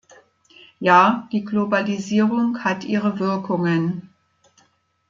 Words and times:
Ja, 0.79 1.29
die 1.31 1.45
Globalisierung 1.45 2.63
hat 2.63 2.85
ihre 2.85 3.19
Wirkungen. 3.19 4.09